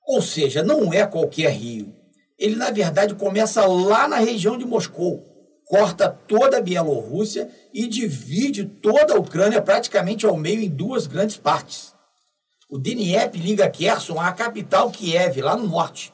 Ou 0.07 0.21
seja, 0.21 0.63
não 0.63 0.93
é 0.93 1.05
qualquer 1.05 1.51
rio. 1.51 1.93
Ele, 2.37 2.55
na 2.55 2.71
verdade, 2.71 3.15
começa 3.15 3.65
lá 3.65 4.07
na 4.07 4.17
região 4.17 4.57
de 4.57 4.65
Moscou, 4.65 5.34
corta 5.65 6.09
toda 6.09 6.57
a 6.57 6.61
Bielorrússia 6.61 7.49
e 7.73 7.87
divide 7.87 8.65
toda 8.65 9.13
a 9.13 9.19
Ucrânia 9.19 9.61
praticamente 9.61 10.25
ao 10.25 10.37
meio 10.37 10.61
em 10.61 10.69
duas 10.69 11.07
grandes 11.07 11.37
partes. 11.37 11.93
O 12.69 12.77
Dnieper 12.77 13.41
liga 13.41 13.69
Kherson 13.69 14.19
à 14.19 14.31
capital 14.31 14.91
Kiev, 14.91 15.41
lá 15.41 15.55
no 15.55 15.67
norte. 15.67 16.13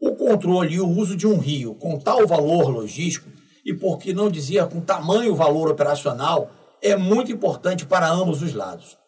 O 0.00 0.14
controle 0.14 0.74
e 0.74 0.80
o 0.80 0.88
uso 0.88 1.16
de 1.16 1.26
um 1.26 1.38
rio 1.38 1.74
com 1.74 1.98
tal 1.98 2.26
valor 2.26 2.68
logístico, 2.68 3.30
e 3.64 3.72
por 3.72 3.98
que 3.98 4.12
não 4.12 4.30
dizer 4.30 4.66
com 4.66 4.80
tamanho 4.80 5.34
valor 5.34 5.70
operacional, 5.70 6.50
é 6.82 6.96
muito 6.96 7.32
importante 7.32 7.86
para 7.86 8.10
ambos 8.10 8.42
os 8.42 8.52
lados. 8.52 8.98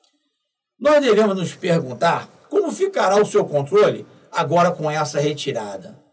Nós 0.79 1.03
devemos 1.03 1.37
nos 1.37 1.55
perguntar 1.55 2.29
como 2.49 2.73
ficará 2.73 3.21
o 3.21 3.27
seu 3.27 3.45
controle 3.45 4.07
agora 4.33 4.71
com 4.71 4.91
essa 4.91 5.21
retirada. 5.21 6.06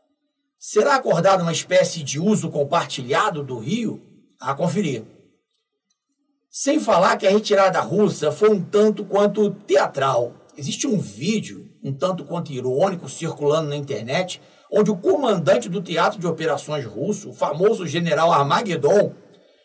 Será 0.66 0.96
acordada 0.96 1.44
uma 1.44 1.52
espécie 1.52 2.02
de 2.02 2.22
uso 2.22 2.50
compartilhado 2.50 3.44
do 3.44 3.60
rio? 3.60 4.02
A 4.40 4.56
conferir. 4.56 5.04
Sem 6.50 6.80
falar 6.80 7.18
que 7.18 7.28
a 7.28 7.30
retirada 7.30 7.82
russa 7.82 8.32
foi 8.32 8.50
um 8.50 8.64
tanto 8.64 9.04
quanto 9.04 9.52
teatral. 9.52 10.34
Existe 10.58 10.88
um 10.88 10.98
vídeo, 10.98 11.70
um 11.84 11.92
tanto 11.92 12.24
quanto 12.24 12.54
irônico, 12.54 13.10
circulando 13.10 13.68
na 13.68 13.76
internet, 13.76 14.42
onde 14.72 14.90
o 14.90 14.96
comandante 14.96 15.68
do 15.68 15.82
Teatro 15.82 16.18
de 16.18 16.28
Operações 16.28 16.86
Russo, 16.86 17.32
o 17.32 17.34
famoso 17.34 17.86
general 17.86 18.32
Armagedon, 18.32 19.14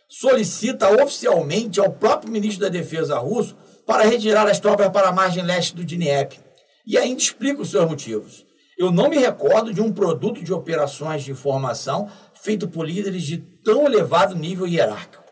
solicita 0.09 0.91
oficialmente 1.01 1.79
ao 1.79 1.93
próprio 1.93 2.33
ministro 2.33 2.63
da 2.63 2.69
Defesa 2.69 3.17
russo 3.19 3.57
para 3.87 4.03
retirar 4.03 4.49
as 4.49 4.59
tropas 4.59 4.89
para 4.89 5.11
a 5.11 5.13
margem 5.13 5.45
leste 5.45 5.77
do 5.77 5.85
Dnieper. 5.85 6.41
E 6.85 6.99
ainda 6.99 7.23
explica 7.23 7.63
os 7.63 7.71
seus 7.71 7.89
motivos. 7.89 8.48
Eu 8.79 8.93
não 8.93 9.09
me 9.09 9.19
recordo 9.19 9.73
de 9.75 9.81
um 9.81 9.93
produto 9.93 10.43
de 10.43 10.53
operações 10.53 11.25
de 11.25 11.33
informação 11.33 12.09
feito 12.35 12.69
por 12.69 12.87
líderes 12.87 13.25
de 13.25 13.39
tão 13.39 13.87
elevado 13.87 14.37
nível 14.37 14.67
hierárquico. 14.67 15.25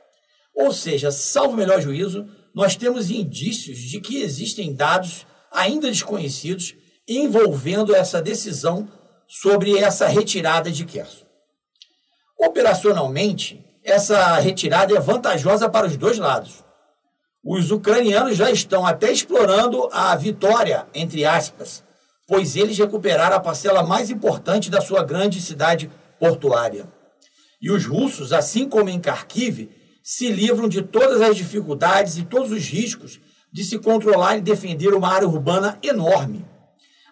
Ou 0.54 0.72
seja, 0.72 1.10
salvo 1.10 1.56
melhor 1.56 1.80
juízo, 1.80 2.26
nós 2.54 2.74
temos 2.74 3.10
indícios 3.10 3.78
de 3.78 4.00
que 4.00 4.22
existem 4.22 4.74
dados 4.74 5.26
ainda 5.52 5.88
desconhecidos 5.88 6.74
envolvendo 7.08 7.94
essa 7.94 8.20
decisão 8.20 8.88
sobre 9.28 9.78
essa 9.78 10.08
retirada 10.08 10.70
de 10.70 10.84
Kherson. 10.84 11.24
Operacionalmente, 12.40 13.64
essa 13.84 14.36
retirada 14.38 14.96
é 14.96 15.00
vantajosa 15.00 15.68
para 15.68 15.86
os 15.86 15.96
dois 15.96 16.18
lados 16.18 16.66
os 17.46 17.70
ucranianos 17.70 18.36
já 18.36 18.50
estão 18.50 18.84
até 18.84 19.12
explorando 19.12 19.88
a 19.92 20.16
vitória, 20.16 20.84
entre 20.92 21.24
aspas, 21.24 21.84
pois 22.26 22.56
eles 22.56 22.76
recuperaram 22.76 23.36
a 23.36 23.40
parcela 23.40 23.82
mais 23.82 24.10
importante 24.10 24.70
da 24.70 24.80
sua 24.80 25.04
grande 25.04 25.40
cidade 25.40 25.90
portuária. 26.18 26.88
E 27.60 27.70
os 27.70 27.86
russos, 27.86 28.32
assim 28.32 28.68
como 28.68 28.90
em 28.90 29.00
Kharkiv, 29.00 29.70
se 30.02 30.28
livram 30.28 30.68
de 30.68 30.82
todas 30.82 31.20
as 31.20 31.36
dificuldades 31.36 32.16
e 32.16 32.24
todos 32.24 32.50
os 32.50 32.66
riscos 32.68 33.20
de 33.52 33.64
se 33.64 33.78
controlar 33.78 34.36
e 34.36 34.40
defender 34.40 34.92
uma 34.92 35.08
área 35.08 35.26
urbana 35.26 35.78
enorme. 35.82 36.44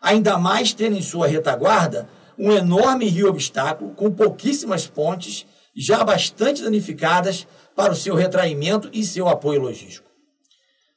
Ainda 0.00 0.36
mais 0.36 0.74
tendo 0.74 0.96
em 0.96 1.02
sua 1.02 1.26
retaguarda 1.26 2.08
um 2.38 2.52
enorme 2.52 3.06
rio 3.06 3.28
obstáculo 3.28 3.94
com 3.94 4.10
pouquíssimas 4.10 4.86
pontes 4.86 5.46
já 5.74 6.04
bastante 6.04 6.62
danificadas 6.62 7.46
para 7.74 7.92
o 7.92 7.96
seu 7.96 8.14
retraimento 8.14 8.88
e 8.92 9.02
seu 9.04 9.28
apoio 9.28 9.62
logístico. 9.62 10.08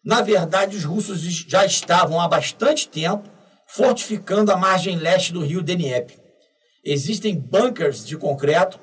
Na 0.03 0.21
verdade, 0.21 0.77
os 0.77 0.83
russos 0.83 1.21
já 1.21 1.65
estavam 1.65 2.19
há 2.19 2.27
bastante 2.27 2.87
tempo 2.87 3.36
fortificando 3.67 4.51
a 4.51 4.57
margem 4.57 4.95
leste 4.95 5.33
do 5.33 5.41
rio 5.41 5.61
Dnieper. 5.61 6.17
Existem 6.83 7.35
bunkers 7.35 8.05
de 8.05 8.17
concreto 8.17 8.79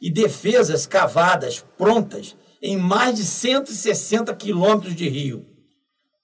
e 0.00 0.10
defesas 0.10 0.86
cavadas 0.86 1.64
prontas 1.78 2.36
em 2.60 2.76
mais 2.76 3.16
de 3.16 3.24
160 3.24 4.34
quilômetros 4.34 4.94
de 4.94 5.08
rio. 5.08 5.46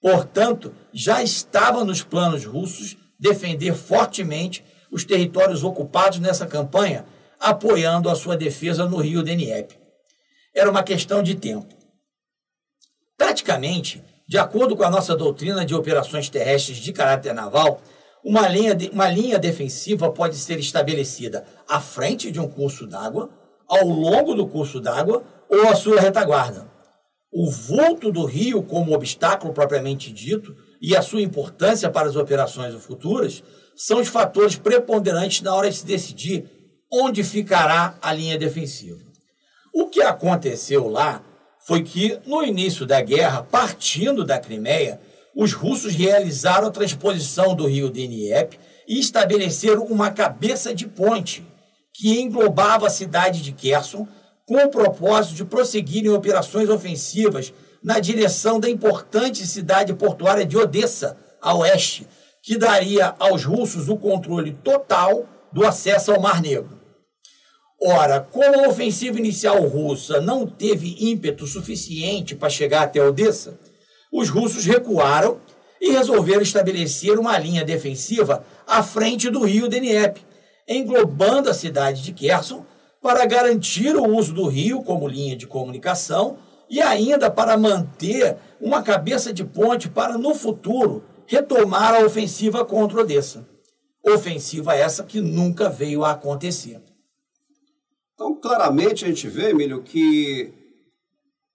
Portanto, 0.01 0.73
já 0.91 1.21
estava 1.21 1.85
nos 1.85 2.03
planos 2.03 2.45
russos 2.45 2.97
defender 3.19 3.75
fortemente 3.75 4.65
os 4.91 5.05
territórios 5.05 5.63
ocupados 5.63 6.19
nessa 6.19 6.45
campanha, 6.45 7.05
apoiando 7.39 8.09
a 8.09 8.15
sua 8.15 8.35
defesa 8.35 8.85
no 8.85 8.97
rio 8.97 9.23
Dnieper. 9.23 9.79
Era 10.53 10.69
uma 10.69 10.83
questão 10.83 11.23
de 11.23 11.35
tempo. 11.35 11.73
Praticamente, 13.17 14.03
de 14.27 14.37
acordo 14.37 14.75
com 14.75 14.83
a 14.83 14.89
nossa 14.89 15.15
doutrina 15.15 15.65
de 15.65 15.75
operações 15.75 16.29
terrestres 16.29 16.77
de 16.77 16.91
caráter 16.91 17.33
naval, 17.33 17.81
uma 18.23 18.47
linha, 18.47 18.75
de, 18.75 18.89
uma 18.89 19.09
linha 19.09 19.39
defensiva 19.39 20.11
pode 20.11 20.35
ser 20.35 20.59
estabelecida 20.59 21.45
à 21.67 21.79
frente 21.79 22.31
de 22.31 22.39
um 22.39 22.47
curso 22.47 22.85
d'água, 22.85 23.29
ao 23.67 23.87
longo 23.87 24.33
do 24.33 24.47
curso 24.47 24.79
d'água 24.79 25.23
ou 25.49 25.67
à 25.67 25.75
sua 25.75 25.99
retaguarda. 25.99 26.69
O 27.31 27.49
vulto 27.49 28.11
do 28.11 28.25
rio 28.25 28.61
como 28.61 28.93
obstáculo 28.93 29.53
propriamente 29.53 30.11
dito 30.11 30.55
e 30.81 30.95
a 30.95 31.01
sua 31.01 31.21
importância 31.21 31.89
para 31.89 32.09
as 32.09 32.15
operações 32.15 32.75
futuras 32.83 33.43
são 33.75 33.99
os 33.99 34.07
fatores 34.07 34.55
preponderantes 34.55 35.41
na 35.41 35.55
hora 35.55 35.69
de 35.69 35.77
se 35.77 35.85
decidir 35.85 36.49
onde 36.91 37.23
ficará 37.23 37.97
a 38.01 38.13
linha 38.13 38.37
defensiva. 38.37 38.99
O 39.73 39.87
que 39.87 40.01
aconteceu 40.01 40.89
lá 40.89 41.23
foi 41.65 41.83
que, 41.83 42.19
no 42.25 42.43
início 42.43 42.85
da 42.85 43.01
guerra, 43.01 43.43
partindo 43.43 44.25
da 44.25 44.37
Crimeia, 44.37 44.99
os 45.35 45.53
russos 45.53 45.93
realizaram 45.93 46.67
a 46.67 46.71
transposição 46.71 47.55
do 47.55 47.67
rio 47.67 47.89
Dnieper 47.89 48.59
e 48.87 48.99
estabeleceram 48.99 49.83
uma 49.85 50.11
cabeça 50.11 50.73
de 50.73 50.87
ponte 50.87 51.43
que 51.93 52.19
englobava 52.19 52.87
a 52.87 52.89
cidade 52.89 53.41
de 53.41 53.51
Kherson 53.51 54.07
com 54.45 54.57
o 54.57 54.69
propósito 54.69 55.35
de 55.35 55.45
prosseguirem 55.45 56.09
operações 56.09 56.69
ofensivas 56.69 57.53
na 57.83 57.99
direção 57.99 58.59
da 58.59 58.69
importante 58.69 59.45
cidade 59.47 59.93
portuária 59.93 60.45
de 60.45 60.57
Odessa, 60.57 61.17
a 61.41 61.55
oeste, 61.55 62.07
que 62.43 62.57
daria 62.57 63.15
aos 63.17 63.45
russos 63.45 63.87
o 63.89 63.97
controle 63.97 64.51
total 64.63 65.25
do 65.51 65.65
acesso 65.65 66.11
ao 66.11 66.21
Mar 66.21 66.41
Negro. 66.41 66.79
Ora, 67.83 68.19
como 68.19 68.63
a 68.63 68.67
ofensiva 68.67 69.17
inicial 69.17 69.63
russa 69.65 70.21
não 70.21 70.45
teve 70.45 70.97
ímpeto 70.99 71.47
suficiente 71.47 72.35
para 72.35 72.49
chegar 72.49 72.83
até 72.83 73.01
Odessa, 73.01 73.59
os 74.11 74.29
russos 74.29 74.65
recuaram 74.65 75.39
e 75.79 75.91
resolveram 75.91 76.41
estabelecer 76.41 77.17
uma 77.17 77.37
linha 77.39 77.63
defensiva 77.63 78.45
à 78.67 78.83
frente 78.83 79.29
do 79.29 79.43
rio 79.43 79.67
Dnieper, 79.67 80.21
englobando 80.67 81.49
a 81.49 81.53
cidade 81.53 82.03
de 82.03 82.13
Kherson 82.13 82.65
para 83.01 83.25
garantir 83.25 83.95
o 83.95 84.05
uso 84.05 84.33
do 84.33 84.47
rio 84.47 84.83
como 84.83 85.07
linha 85.07 85.35
de 85.35 85.47
comunicação 85.47 86.37
e 86.69 86.79
ainda 86.79 87.31
para 87.31 87.57
manter 87.57 88.37
uma 88.59 88.83
cabeça 88.83 89.33
de 89.33 89.43
ponte 89.43 89.89
para, 89.89 90.17
no 90.17 90.35
futuro, 90.35 91.03
retomar 91.25 91.95
a 91.95 92.05
ofensiva 92.05 92.63
contra 92.63 93.01
Odessa. 93.01 93.47
Ofensiva 94.05 94.75
essa 94.75 95.03
que 95.03 95.19
nunca 95.19 95.67
veio 95.67 96.03
a 96.03 96.11
acontecer. 96.11 96.81
Então, 98.13 98.35
claramente 98.35 99.03
a 99.03 99.07
gente 99.07 99.27
vê, 99.27 99.49
Emílio, 99.49 99.81
que 99.81 100.53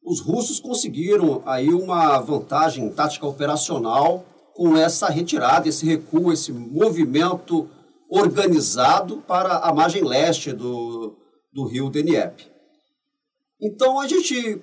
os 0.07 0.21
russos 0.21 0.61
conseguiram 0.61 1.43
aí 1.45 1.75
uma 1.75 2.21
vantagem 2.21 2.89
tática 2.91 3.27
operacional 3.27 4.25
com 4.55 4.77
essa 4.77 5.09
retirada, 5.09 5.69
esse 5.69 5.85
recuo, 5.85 6.33
esse 6.33 6.53
movimento 6.53 7.69
organizado 8.09 9.19
para 9.23 9.59
a 9.59 9.75
margem 9.75 10.05
leste 10.05 10.53
do, 10.53 11.17
do 11.53 11.65
rio 11.65 11.91
Dnieper. 11.91 12.55
Então 13.61 13.99
a 13.99 14.07
gente 14.07 14.63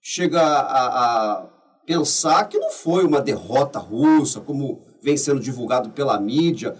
chega 0.00 0.40
a, 0.40 1.42
a 1.42 1.42
pensar 1.84 2.48
que 2.48 2.58
não 2.58 2.70
foi 2.70 3.04
uma 3.04 3.20
derrota 3.20 3.78
russa, 3.78 4.40
como 4.40 4.80
vem 5.02 5.18
sendo 5.18 5.38
divulgado 5.38 5.90
pela 5.90 6.18
mídia, 6.18 6.74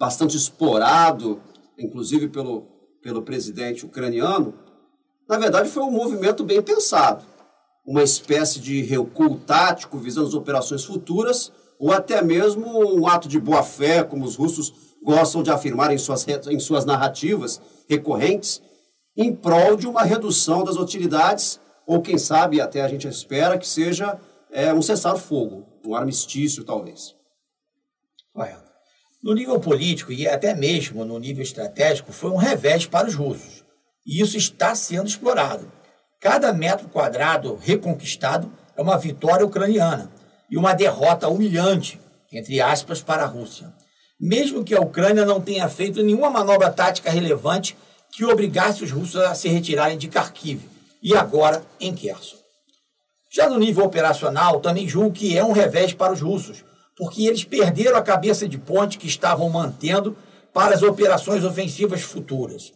bastante 0.00 0.36
explorado, 0.36 1.40
inclusive 1.78 2.28
pelo, 2.28 2.62
pelo 3.00 3.22
presidente 3.22 3.86
ucraniano, 3.86 4.52
na 5.30 5.38
verdade, 5.38 5.68
foi 5.68 5.84
um 5.84 5.92
movimento 5.92 6.42
bem 6.42 6.60
pensado. 6.60 7.24
Uma 7.86 8.02
espécie 8.02 8.58
de 8.58 8.82
recuo 8.82 9.38
tático 9.38 9.96
visando 9.96 10.26
as 10.26 10.34
operações 10.34 10.84
futuras, 10.84 11.52
ou 11.78 11.92
até 11.92 12.20
mesmo 12.20 12.66
um 12.96 13.06
ato 13.06 13.28
de 13.28 13.38
boa-fé, 13.38 14.02
como 14.02 14.24
os 14.24 14.34
russos 14.34 14.74
gostam 15.00 15.40
de 15.40 15.52
afirmar 15.52 15.92
em 15.92 15.98
suas, 15.98 16.26
em 16.48 16.58
suas 16.58 16.84
narrativas 16.84 17.60
recorrentes, 17.88 18.60
em 19.16 19.32
prol 19.32 19.76
de 19.76 19.86
uma 19.86 20.02
redução 20.02 20.64
das 20.64 20.76
hostilidades, 20.76 21.60
ou 21.86 22.02
quem 22.02 22.18
sabe 22.18 22.60
até 22.60 22.82
a 22.82 22.88
gente 22.88 23.06
espera 23.06 23.56
que 23.56 23.68
seja 23.68 24.18
é, 24.50 24.74
um 24.74 24.82
cessar-fogo, 24.82 25.64
um 25.86 25.94
armistício, 25.94 26.64
talvez. 26.64 27.14
No 29.22 29.32
nível 29.32 29.60
político 29.60 30.10
e 30.10 30.26
até 30.26 30.56
mesmo 30.56 31.04
no 31.04 31.20
nível 31.20 31.44
estratégico, 31.44 32.12
foi 32.12 32.30
um 32.30 32.36
revés 32.36 32.84
para 32.84 33.06
os 33.06 33.14
russos. 33.14 33.59
E 34.06 34.20
isso 34.20 34.36
está 34.36 34.74
sendo 34.74 35.06
explorado. 35.06 35.70
Cada 36.20 36.52
metro 36.52 36.88
quadrado 36.88 37.56
reconquistado 37.56 38.50
é 38.76 38.82
uma 38.82 38.98
vitória 38.98 39.44
ucraniana 39.44 40.10
e 40.50 40.56
uma 40.56 40.74
derrota 40.74 41.28
humilhante, 41.28 42.00
entre 42.32 42.60
aspas, 42.60 43.00
para 43.02 43.22
a 43.22 43.26
Rússia. 43.26 43.72
Mesmo 44.20 44.64
que 44.64 44.74
a 44.74 44.80
Ucrânia 44.80 45.24
não 45.24 45.40
tenha 45.40 45.68
feito 45.68 46.02
nenhuma 46.02 46.28
manobra 46.28 46.70
tática 46.70 47.10
relevante 47.10 47.76
que 48.12 48.24
obrigasse 48.24 48.84
os 48.84 48.90
russos 48.90 49.20
a 49.22 49.34
se 49.34 49.48
retirarem 49.48 49.96
de 49.96 50.08
Kharkiv 50.08 50.60
e 51.02 51.16
agora 51.16 51.62
em 51.80 51.94
Kherson. 51.94 52.36
Já 53.32 53.48
no 53.48 53.58
nível 53.58 53.84
operacional, 53.84 54.60
também 54.60 54.88
julgo 54.88 55.12
que 55.12 55.38
é 55.38 55.44
um 55.44 55.52
revés 55.52 55.94
para 55.94 56.12
os 56.12 56.20
russos, 56.20 56.64
porque 56.96 57.26
eles 57.26 57.44
perderam 57.44 57.96
a 57.96 58.02
cabeça 58.02 58.48
de 58.48 58.58
ponte 58.58 58.98
que 58.98 59.06
estavam 59.06 59.48
mantendo 59.48 60.16
para 60.52 60.74
as 60.74 60.82
operações 60.82 61.44
ofensivas 61.44 62.02
futuras. 62.02 62.72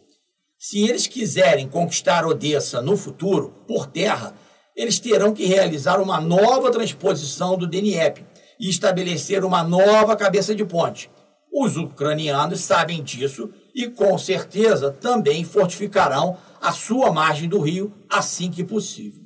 Se 0.57 0.87
eles 0.87 1.05
quiserem 1.07 1.67
conquistar 1.67 2.25
Odessa 2.25 2.81
no 2.81 2.95
futuro, 2.95 3.53
por 3.67 3.87
terra, 3.87 4.33
eles 4.75 4.99
terão 4.99 5.33
que 5.33 5.45
realizar 5.45 6.01
uma 6.01 6.19
nova 6.19 6.71
transposição 6.71 7.57
do 7.57 7.67
DNEP 7.67 8.25
e 8.59 8.69
estabelecer 8.69 9.43
uma 9.43 9.63
nova 9.63 10.15
cabeça 10.15 10.55
de 10.55 10.65
ponte. 10.65 11.09
Os 11.51 11.77
ucranianos 11.77 12.61
sabem 12.61 13.01
disso 13.01 13.49
e, 13.73 13.87
com 13.89 14.17
certeza, 14.17 14.91
também 14.91 15.43
fortificarão 15.43 16.37
a 16.61 16.71
sua 16.71 17.11
margem 17.11 17.47
do 17.47 17.59
rio 17.59 17.93
assim 18.09 18.49
que 18.51 18.63
possível. 18.63 19.23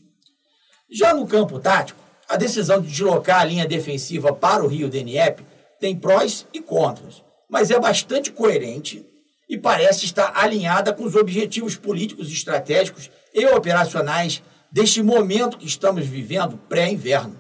Já 0.91 1.13
no 1.13 1.25
campo 1.25 1.59
tático, 1.59 1.99
a 2.27 2.35
decisão 2.35 2.81
de 2.81 2.87
deslocar 2.87 3.41
a 3.41 3.45
linha 3.45 3.67
defensiva 3.67 4.33
para 4.33 4.63
o 4.63 4.67
rio 4.67 4.89
Dnieper 4.89 5.45
tem 5.79 5.95
prós 5.95 6.45
e 6.53 6.59
contras, 6.59 7.23
mas 7.49 7.71
é 7.71 7.79
bastante 7.79 8.31
coerente 8.31 9.05
e 9.49 9.57
parece 9.57 10.05
estar 10.05 10.31
alinhada 10.35 10.93
com 10.93 11.03
os 11.03 11.15
objetivos 11.15 11.75
políticos, 11.75 12.31
estratégicos 12.31 13.09
e 13.33 13.45
operacionais 13.47 14.43
deste 14.71 15.01
momento 15.01 15.57
que 15.57 15.65
estamos 15.65 16.05
vivendo 16.05 16.57
pré-inverno. 16.69 17.39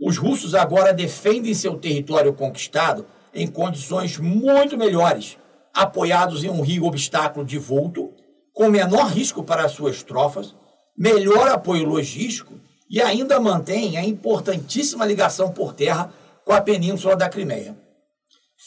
Os 0.00 0.18
russos 0.18 0.54
agora 0.54 0.92
defendem 0.92 1.54
seu 1.54 1.76
território 1.78 2.32
conquistado 2.32 3.06
em 3.32 3.46
condições 3.46 4.18
muito 4.18 4.76
melhores, 4.76 5.38
apoiados 5.72 6.42
em 6.42 6.50
um 6.50 6.60
rio 6.60 6.84
obstáculo 6.84 7.46
de 7.46 7.58
vulto, 7.58 8.12
com 8.52 8.68
menor 8.68 9.06
risco 9.06 9.44
para 9.44 9.68
suas 9.68 10.02
tropas, 10.02 10.56
melhor 10.96 11.48
apoio 11.48 11.86
logístico 11.86 12.58
e 12.90 13.00
ainda 13.00 13.38
mantém 13.38 13.96
a 13.96 14.04
importantíssima 14.04 15.04
ligação 15.04 15.52
por 15.52 15.74
terra 15.74 16.12
com 16.44 16.52
a 16.52 16.60
península 16.60 17.14
da 17.14 17.28
Crimeia. 17.28 17.76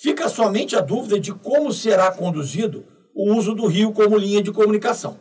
Fica 0.02 0.30
somente 0.30 0.78
a 0.78 0.80
dúvida 0.80 1.20
de 1.20 1.34
como 1.34 1.74
será 1.74 2.10
conduzido 2.10 2.86
o 3.14 3.34
uso 3.34 3.54
do 3.54 3.68
rio 3.68 3.92
como 3.92 4.18
linha 4.18 4.42
de 4.42 4.50
comunicação. 4.50 5.20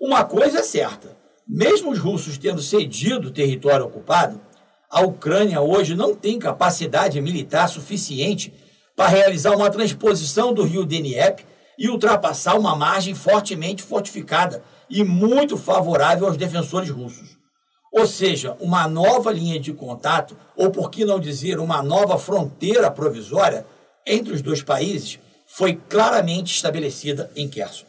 Uma 0.00 0.24
coisa 0.24 0.60
é 0.60 0.62
certa: 0.62 1.14
mesmo 1.46 1.90
os 1.90 1.98
russos 1.98 2.38
tendo 2.38 2.62
cedido 2.62 3.28
o 3.28 3.30
território 3.30 3.84
ocupado, 3.84 4.40
a 4.90 5.02
Ucrânia 5.02 5.60
hoje 5.60 5.94
não 5.94 6.14
tem 6.14 6.38
capacidade 6.38 7.20
militar 7.20 7.68
suficiente 7.68 8.54
para 8.96 9.08
realizar 9.08 9.54
uma 9.54 9.68
transposição 9.68 10.54
do 10.54 10.62
rio 10.62 10.86
Dnieper 10.86 11.44
e 11.78 11.90
ultrapassar 11.90 12.54
uma 12.54 12.74
margem 12.74 13.14
fortemente 13.14 13.82
fortificada 13.82 14.62
e 14.88 15.04
muito 15.04 15.58
favorável 15.58 16.26
aos 16.26 16.38
defensores 16.38 16.88
russos. 16.88 17.36
Ou 17.92 18.06
seja, 18.06 18.56
uma 18.58 18.88
nova 18.88 19.30
linha 19.30 19.60
de 19.60 19.72
contato, 19.72 20.36
ou 20.56 20.70
por 20.70 20.90
que 20.90 21.04
não 21.04 21.20
dizer 21.20 21.60
uma 21.60 21.80
nova 21.80 22.18
fronteira 22.18 22.90
provisória, 22.90 23.64
entre 24.06 24.32
os 24.32 24.42
dois 24.42 24.62
países 24.62 25.18
foi 25.46 25.76
claramente 25.76 26.54
estabelecida 26.54 27.30
em 27.36 27.48
Kherson. 27.48 27.86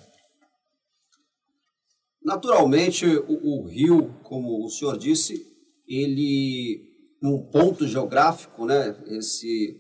Naturalmente, 2.24 3.06
o, 3.06 3.64
o, 3.64 3.68
rio, 3.68 4.14
como 4.24 4.66
o 4.66 4.70
senhor 4.70 4.98
disse, 4.98 5.46
ele, 5.88 6.82
num 7.22 7.40
ponto 7.52 7.88
geográfico, 7.88 8.66
né, 8.66 8.96
esse, 9.08 9.80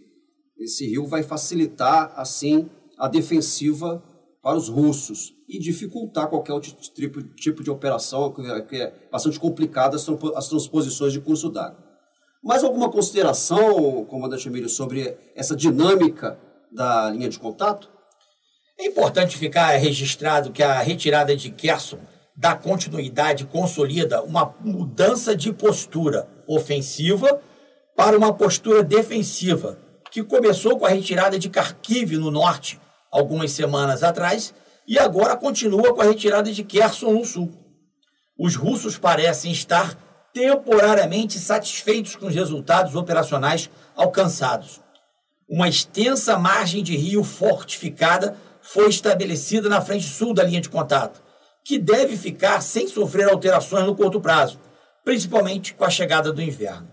esse 0.60 0.88
rio 0.88 1.08
vai 1.08 1.24
facilitar, 1.24 2.13
assim, 2.15 2.69
a 2.98 3.08
defensiva 3.08 4.04
para 4.41 4.58
os 4.58 4.69
russos 4.69 5.34
e 5.50 5.60
dificultar 5.60 6.30
qualquer 6.30 6.60
tipo, 6.60 7.24
tipo 7.36 7.63
de 7.63 7.71
operação, 7.71 8.32
que 8.32 8.76
é 8.76 8.93
bastante 9.12 9.39
complicada 9.39 9.95
as 9.95 10.48
transposições 10.48 11.13
de 11.13 11.21
curso 11.21 11.50
d'água. 11.50 11.85
Mais 12.45 12.63
alguma 12.63 12.91
consideração, 12.91 14.05
comandante 14.05 14.47
Emílio, 14.47 14.69
sobre 14.69 15.17
essa 15.36 15.55
dinâmica 15.55 16.39
da 16.71 17.10
linha 17.10 17.27
de 17.27 17.39
contato? 17.39 17.89
É 18.77 18.86
importante 18.86 19.36
ficar 19.36 19.75
registrado 19.77 20.51
que 20.51 20.62
a 20.62 20.79
retirada 20.79 21.36
de 21.36 21.49
Kerson 21.49 21.97
dá 22.38 22.55
continuidade, 22.55 23.45
consolida 23.45 24.21
uma 24.21 24.53
mudança 24.62 25.36
de 25.36 25.51
postura 25.51 26.29
ofensiva 26.47 27.41
para 27.95 28.15
uma 28.15 28.31
postura 28.31 28.84
defensiva, 28.84 29.79
que 30.12 30.23
começou 30.23 30.77
com 30.77 30.86
a 30.86 30.89
retirada 30.89 31.39
de 31.39 31.49
Kharkiv 31.49 32.15
no 32.17 32.29
norte 32.29 32.79
algumas 33.12 33.53
semanas 33.53 34.03
atrás 34.03 34.53
e 34.88 34.99
agora 34.99 35.36
continua 35.36 35.95
com 35.95 36.01
a 36.01 36.05
retirada 36.05 36.51
de 36.51 36.63
Kherson 36.63 37.12
no 37.12 37.25
sul. 37.25 37.51
Os 38.38 38.55
russos 38.55 38.99
parecem 38.99 39.51
estar 39.51 39.97
temporariamente 40.36 41.39
satisfeitos 41.39 42.17
com 42.17 42.28
os 42.28 42.36
resultados 42.36 42.93
operacionais 42.93 43.69
alcançados. 43.95 44.82
Uma 45.48 45.69
extensa 45.69 46.38
margem 46.38 46.84
de 46.84 46.98
rio 46.98 47.24
fortificada 47.24 48.36
foi 48.62 48.89
estabelecida 48.89 49.69
na 49.69 49.80
frente 49.80 50.04
sul 50.04 50.34
da 50.34 50.43
linha 50.43 50.60
de 50.60 50.67
contato, 50.67 51.24
que 51.63 51.80
deve 51.80 52.17
ficar 52.17 52.60
sem 52.60 52.86
sofrer 52.86 53.30
alterações 53.30 53.86
no 53.86 53.95
curto 53.95 54.19
prazo, 54.19 54.60
principalmente 55.06 55.74
com 55.74 55.86
a 55.86 55.89
chegada 55.89 56.34
do 56.34 56.41
inverno. 56.41 56.91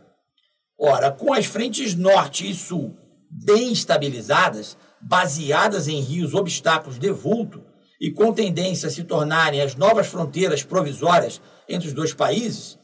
Ora, 0.79 1.11
com 1.11 1.33
as 1.33 1.47
frentes 1.47 1.97
norte 1.97 2.49
e 2.49 2.55
sul 2.55 2.97
bem 3.29 3.73
estabilizadas, 3.73 4.77
baseadas 5.01 5.89
em 5.89 6.01
rios 6.01 6.33
obstáculos 6.33 6.97
de 6.97 7.11
vulto 7.11 7.65
e 8.01 8.13
com 8.13 8.33
tendência 8.33 8.87
a 8.87 8.91
se 8.91 9.03
tornarem 9.03 9.61
as 9.61 9.75
novas 9.75 10.07
fronteiras 10.07 10.63
provisórias 10.63 11.41
entre 11.69 11.89
os 11.89 11.95
dois 11.95 12.15
países, 12.15 12.79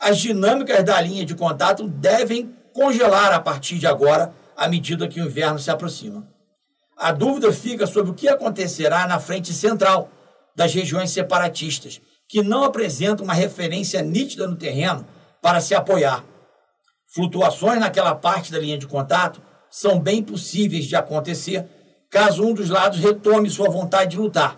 as 0.00 0.18
dinâmicas 0.18 0.82
da 0.82 0.98
linha 0.98 1.26
de 1.26 1.34
contato 1.34 1.86
devem 1.86 2.56
congelar 2.72 3.34
a 3.34 3.40
partir 3.40 3.78
de 3.78 3.86
agora, 3.86 4.32
à 4.56 4.66
medida 4.66 5.06
que 5.06 5.20
o 5.20 5.26
inverno 5.26 5.58
se 5.58 5.70
aproxima. 5.70 6.26
A 6.96 7.12
dúvida 7.12 7.52
fica 7.52 7.86
sobre 7.86 8.10
o 8.10 8.14
que 8.14 8.28
acontecerá 8.28 9.06
na 9.06 9.20
frente 9.20 9.52
central 9.52 10.10
das 10.56 10.72
regiões 10.72 11.10
separatistas, 11.10 12.00
que 12.26 12.42
não 12.42 12.64
apresentam 12.64 13.24
uma 13.24 13.34
referência 13.34 14.00
nítida 14.02 14.46
no 14.46 14.56
terreno 14.56 15.06
para 15.42 15.60
se 15.60 15.74
apoiar. 15.74 16.24
Flutuações 17.12 17.80
naquela 17.80 18.14
parte 18.14 18.52
da 18.52 18.58
linha 18.58 18.78
de 18.78 18.86
contato 18.86 19.42
são 19.70 19.98
bem 19.98 20.22
possíveis 20.22 20.86
de 20.86 20.96
acontecer 20.96 21.66
caso 22.08 22.44
um 22.44 22.54
dos 22.54 22.70
lados 22.70 22.98
retome 22.98 23.50
sua 23.50 23.68
vontade 23.68 24.12
de 24.12 24.18
lutar, 24.18 24.56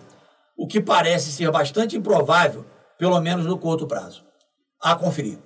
o 0.57 0.67
que 0.67 0.81
parece 0.81 1.31
ser 1.31 1.51
bastante 1.51 1.97
improvável, 1.97 2.65
pelo 2.97 3.19
menos 3.19 3.45
no 3.45 3.57
curto 3.57 3.87
prazo. 3.87 4.23
A 4.83 4.97
conferir. 4.97 5.39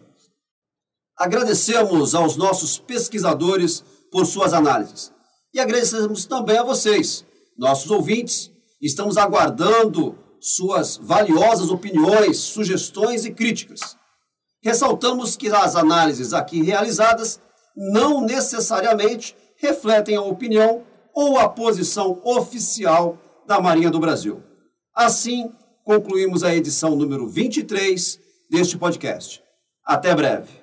Agradecemos 1.15 2.15
aos 2.15 2.35
nossos 2.35 2.79
pesquisadores 2.79 3.83
por 4.11 4.25
suas 4.25 4.51
análises. 4.51 5.13
E 5.53 5.59
agradecemos 5.59 6.25
também 6.25 6.57
a 6.57 6.63
vocês, 6.63 7.23
nossos 7.55 7.91
ouvintes. 7.91 8.51
Estamos 8.81 9.15
aguardando 9.15 10.17
suas 10.39 10.97
valiosas 10.97 11.69
opiniões, 11.69 12.37
sugestões 12.37 13.25
e 13.25 13.31
críticas. 13.31 13.95
Ressaltamos 14.63 15.35
que 15.35 15.49
as 15.49 15.75
análises 15.75 16.33
aqui 16.33 16.63
realizadas 16.63 17.39
não 17.75 18.21
necessariamente 18.21 19.35
refletem 19.57 20.15
a 20.15 20.21
opinião 20.21 20.83
ou 21.13 21.37
a 21.37 21.47
posição 21.47 22.19
oficial 22.23 23.19
da 23.45 23.61
Marinha 23.61 23.91
do 23.91 23.99
Brasil. 23.99 24.41
Assim, 24.95 25.51
concluímos 25.83 26.43
a 26.43 26.55
edição 26.55 26.95
número 26.95 27.27
23 27.27 28.19
deste 28.49 28.77
podcast. 28.77 29.43
Até 29.83 30.13
breve. 30.15 30.56